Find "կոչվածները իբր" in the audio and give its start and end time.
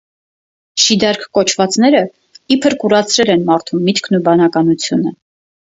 1.39-2.79